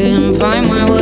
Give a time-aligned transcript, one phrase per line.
[0.00, 0.99] couldn't find my way.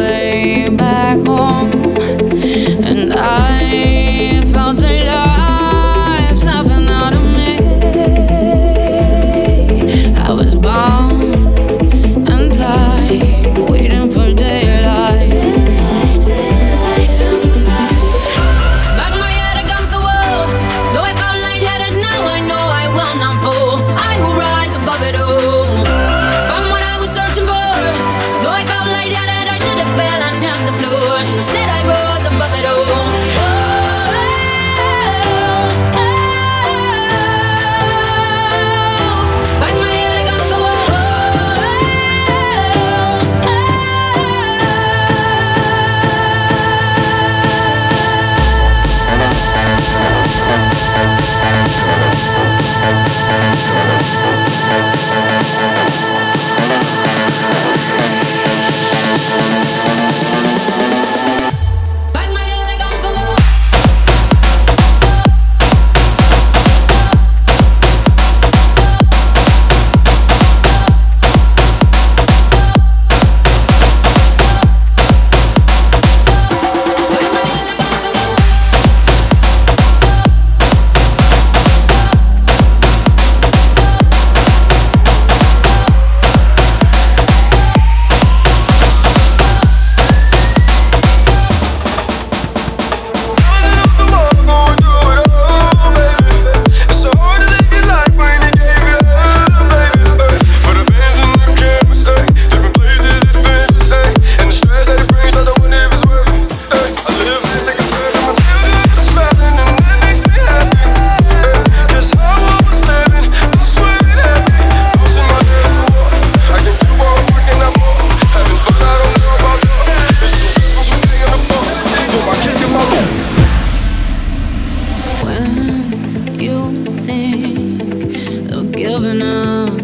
[128.78, 129.77] giving up.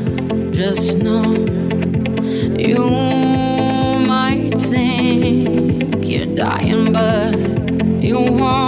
[0.53, 1.33] Just know
[2.57, 2.79] you
[4.07, 7.37] might think you're dying, but
[8.01, 8.64] you won't.